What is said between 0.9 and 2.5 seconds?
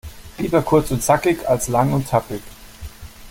zackig als lang und tappig.